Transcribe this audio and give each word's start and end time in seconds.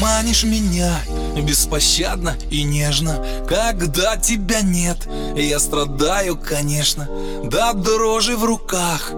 Манишь 0.00 0.44
меня 0.44 1.00
беспощадно 1.36 2.36
и 2.50 2.62
нежно 2.62 3.24
Когда 3.48 4.16
тебя 4.16 4.62
нет, 4.62 5.08
я 5.36 5.58
страдаю, 5.58 6.36
конечно 6.36 7.08
До 7.44 7.72
дрожи 7.72 8.36
в 8.36 8.44
руках, 8.44 9.12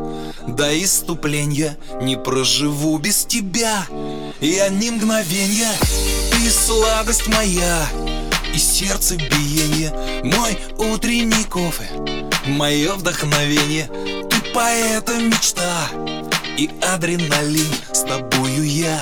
до 0.47 0.83
иступления 0.83 1.77
Не 2.01 2.17
проживу 2.17 2.99
без 2.99 3.25
тебя, 3.25 3.87
я 4.41 4.69
ни 4.69 4.91
мгновенья 4.91 5.71
Ты 6.33 6.51
сладость 6.51 7.29
моя, 7.29 7.87
и 8.55 8.59
сердце 8.59 9.17
биение 9.17 9.93
Мой 10.25 10.59
утренний 10.79 11.45
кофе, 11.45 11.89
мое 12.47 12.95
вдохновение. 12.95 13.89
Ты 14.31 14.41
поэта 14.53 15.15
мечта 15.15 15.89
и 16.57 16.71
адреналин 16.83 17.73
С 17.93 18.01
тобою 18.01 18.65
я 18.65 19.01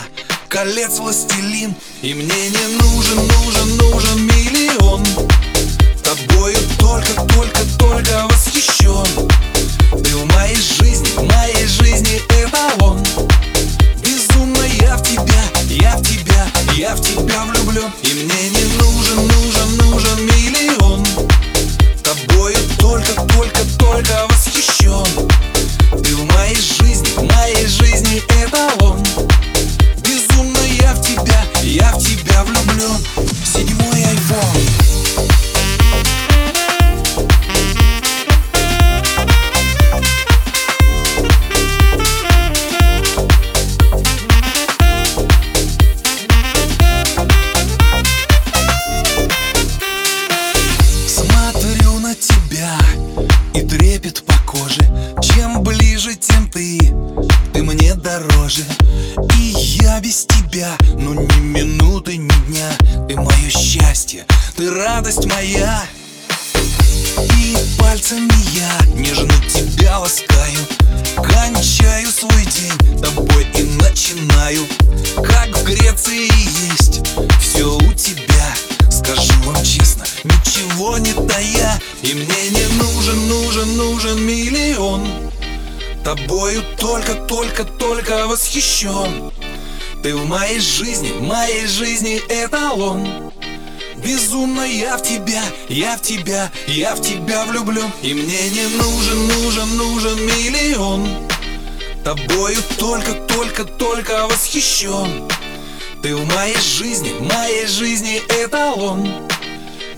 колец 0.52 0.98
властелин. 0.98 1.74
И 2.02 2.12
мне 2.12 2.50
не 2.50 2.66
нужен, 2.79 3.16
нужен, 3.16 3.76
нужен 3.79 4.26
миллион. 4.26 5.02
Тобою 6.04 6.58
только, 6.79 7.14
только, 7.34 7.60
только 7.79 8.29
восхищен. 8.29 9.07
Ты 10.04 10.14
в 10.14 10.26
моей 10.34 10.57
жизни, 10.57 11.08
в 11.16 11.22
моей 11.22 11.66
жизни 11.66 12.20
эталон 12.29 13.02
Безумно 14.02 14.64
я 14.80 14.96
в 14.96 15.02
тебя, 15.02 15.44
я 15.68 15.96
в 15.96 16.02
тебя, 16.02 16.46
я 16.76 16.94
в 16.96 17.00
тебя 17.00 17.44
влюблен. 17.44 17.90
И 18.02 18.12
мне 18.12 18.50
не 18.50 18.64
нужен, 18.76 19.16
нужен, 19.16 19.76
нужен 19.79 20.26
миллион 20.26 20.51
влюблен 32.83 32.98
Седьмой 33.45 34.02
тебя 52.14 52.78
и 53.55 53.62
трепет 53.62 53.91
ты 57.53 57.62
мне 57.62 57.95
дороже 57.95 58.64
И 59.36 59.55
я 59.83 60.00
без 60.00 60.27
тебя, 60.27 60.77
ну 60.97 61.14
ни 61.14 61.41
минуты, 61.41 62.17
ни 62.17 62.28
дня. 62.47 62.69
Ты 63.08 63.17
мое 63.17 63.50
счастье, 63.50 64.25
ты 64.56 64.70
радость 64.70 65.27
моя. 65.27 65.83
И 67.19 67.56
пальцами 67.78 68.33
я 68.55 68.95
нежно 68.95 69.33
тебя 69.48 69.98
ласкаю. 69.98 70.58
Кончаю 71.17 72.08
свой 72.08 72.45
день 72.47 73.00
тобой 73.00 73.47
и 73.55 73.62
начинаю. 73.62 74.67
Как 75.17 75.48
в 75.56 75.64
Греции 75.64 76.30
есть 76.73 77.03
все 77.41 77.77
у 77.77 77.92
тебя. 77.95 78.55
Скажу 78.91 79.33
вам 79.45 79.56
честно, 79.64 80.05
ничего 80.23 80.98
не 80.98 81.12
тая 81.27 81.80
И 82.03 82.14
мне 82.14 82.50
не 82.50 82.67
нужен, 82.77 83.28
нужен, 83.28 83.77
нужен 83.77 84.23
миллион 84.25 85.21
Тобою 86.05 86.64
только, 86.78 87.14
только, 87.14 87.64
только 87.64 88.27
восхищен. 88.27 89.31
Ты 90.03 90.17
в 90.17 90.27
моей 90.27 90.58
жизни, 90.58 91.12
в 91.12 91.22
моей 91.22 91.67
жизни 91.67 92.20
эталон. 92.28 93.33
Безумно 93.98 94.62
я 94.62 94.97
в 94.97 95.03
тебя, 95.05 95.45
я 95.69 95.97
в 95.97 96.03
тебя, 96.03 96.50
я 96.67 96.97
в 96.97 97.03
тебя 97.03 97.45
влюблен. 97.45 97.89
И 98.02 98.14
мне 98.14 98.51
не 98.51 98.67
нужен, 98.79 99.29
нужен, 99.29 99.77
нужен 99.77 100.27
миллион. 100.27 101.08
Тобою 102.02 102.58
только, 102.79 103.12
только, 103.12 103.64
только 103.64 104.27
восхищен. 104.27 105.29
Ты 106.02 106.17
в 106.17 106.27
моей 106.35 106.58
жизни, 106.58 107.11
в 107.11 107.23
моей 107.23 107.67
жизни 107.67 108.20
эталон. 108.29 109.08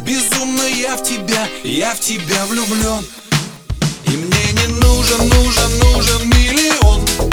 Безумно 0.01 0.65
я 0.65 0.97
в 0.97 1.03
тебя, 1.03 1.49
я 1.63 1.95
в 1.95 2.01
тебя 2.01 2.45
влюблен 2.45 3.07
нужен, 5.05 5.29
нужен, 5.29 5.79
нужен 5.81 6.29
миллион 6.31 7.24